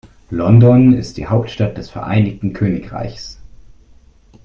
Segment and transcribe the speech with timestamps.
[0.31, 3.37] London ist die Hauptstadt des Vereinigten Königreichs.